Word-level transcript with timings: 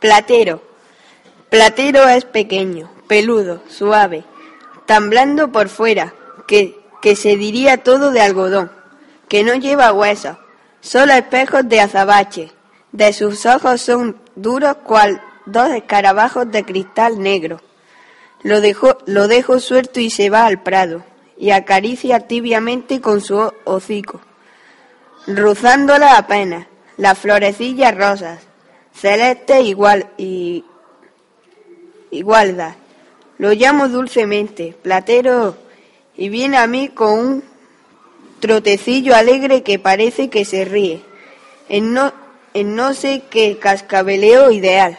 Platero. 0.00 0.62
Platero 1.50 2.08
es 2.08 2.24
pequeño, 2.24 2.88
peludo, 3.08 3.62
suave, 3.68 4.24
tan 4.86 5.10
blando 5.10 5.50
por 5.50 5.68
fuera, 5.68 6.14
que, 6.46 6.78
que 7.02 7.16
se 7.16 7.36
diría 7.36 7.82
todo 7.82 8.12
de 8.12 8.20
algodón, 8.20 8.70
que 9.28 9.42
no 9.42 9.54
lleva 9.54 9.92
huesos, 9.92 10.36
solo 10.80 11.14
espejos 11.14 11.68
de 11.68 11.80
azabache. 11.80 12.52
De 12.92 13.12
sus 13.12 13.44
ojos 13.44 13.80
son 13.80 14.20
duros 14.36 14.76
cual 14.84 15.20
dos 15.46 15.70
escarabajos 15.70 16.50
de 16.50 16.64
cristal 16.64 17.20
negro. 17.20 17.60
Lo 18.42 18.60
dejo, 18.60 18.98
lo 19.06 19.26
dejo 19.26 19.58
suelto 19.58 19.98
y 19.98 20.10
se 20.10 20.30
va 20.30 20.46
al 20.46 20.62
prado, 20.62 21.04
y 21.36 21.50
acaricia 21.50 22.20
tibiamente 22.20 23.00
con 23.00 23.20
su 23.20 23.52
hocico, 23.64 24.20
rozándola 25.26 26.16
apenas, 26.16 26.68
las 26.96 27.18
florecillas 27.18 27.96
rosas, 27.96 28.47
celeste 29.00 29.62
igual 29.62 30.10
y 30.16 30.64
igualdad. 32.10 32.74
Lo 33.38 33.52
llamo 33.52 33.88
dulcemente, 33.88 34.74
platero, 34.82 35.56
y 36.16 36.28
viene 36.28 36.58
a 36.58 36.66
mí 36.66 36.88
con 36.88 37.18
un 37.18 37.44
trotecillo 38.40 39.14
alegre 39.14 39.62
que 39.62 39.78
parece 39.78 40.28
que 40.28 40.44
se 40.44 40.64
ríe, 40.64 41.02
en 41.68 41.92
no, 41.94 42.12
en 42.54 42.74
no 42.74 42.94
sé 42.94 43.22
qué 43.30 43.58
cascabeleo 43.58 44.50
ideal. 44.50 44.98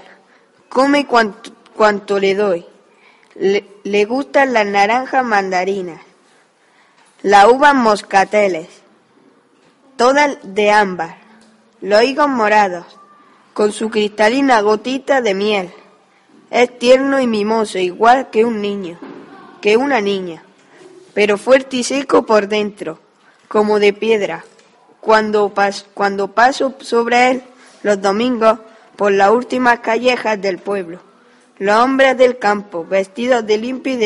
Come 0.69 1.05
cuanto, 1.05 1.51
cuanto 1.75 2.19
le 2.19 2.35
doy. 2.35 2.65
Le, 3.35 3.65
le 3.83 4.05
gustan 4.05 4.53
las 4.53 4.65
naranjas 4.65 5.25
mandarinas, 5.25 6.01
las 7.21 7.45
uvas 7.47 7.73
moscateles, 7.73 8.67
todas 9.95 10.37
de 10.43 10.71
ámbar, 10.71 11.17
los 11.81 12.03
higos 12.03 12.27
morados, 12.27 12.98
con 13.53 13.71
su 13.71 13.89
cristalina 13.89 14.61
gotita 14.61 15.21
de 15.21 15.33
miel. 15.33 15.71
Es 16.49 16.79
tierno 16.79 17.19
y 17.19 17.27
mimoso, 17.27 17.77
igual 17.77 18.29
que 18.29 18.45
un 18.45 18.61
niño, 18.61 18.97
que 19.61 19.77
una 19.77 20.01
niña, 20.01 20.43
pero 21.13 21.37
fuerte 21.37 21.77
y 21.77 21.83
seco 21.83 22.25
por 22.25 22.47
dentro, 22.47 22.99
como 23.47 23.79
de 23.79 23.93
piedra. 23.93 24.45
Cuando, 24.99 25.49
pas, 25.53 25.85
cuando 25.93 26.29
paso 26.29 26.75
sobre 26.79 27.31
él 27.31 27.43
los 27.83 28.01
domingos 28.01 28.59
por 28.95 29.11
las 29.11 29.31
últimas 29.31 29.79
callejas 29.79 30.41
del 30.41 30.57
pueblo, 30.57 30.99
los 31.57 31.75
hombres 31.75 32.17
del 32.17 32.37
campo, 32.37 32.85
vestidos 32.85 33.45
de 33.45 33.57
limpio 33.57 33.97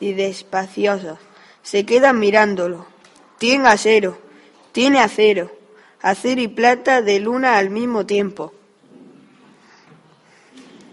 y, 0.00 0.12
despaciosos, 0.12 1.18
se 1.62 1.84
quedan 1.84 2.18
mirándolo. 2.18 2.86
Tiene 3.38 3.68
acero, 3.68 4.18
tiene 4.72 5.00
acero, 5.00 5.50
acero 6.02 6.40
y 6.40 6.48
plata 6.48 7.02
de 7.02 7.20
luna 7.20 7.58
al 7.58 7.70
mismo 7.70 8.06
tiempo 8.06 8.52